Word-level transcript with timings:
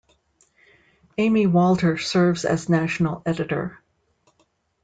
Amy 1.19 1.45
Walter 1.45 1.95
serves 1.99 2.43
as 2.43 2.67
national 2.67 3.21
editor. 3.23 3.83